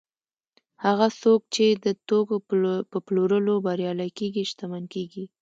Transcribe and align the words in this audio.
هغه 0.85 1.07
څوک 1.21 1.41
چې 1.55 1.65
د 1.83 1.85
توکو 2.07 2.37
په 2.91 2.97
پلورلو 3.07 3.53
بریالي 3.65 4.09
کېږي 4.19 4.43
شتمن 4.51 4.83
کېږي 4.93 5.25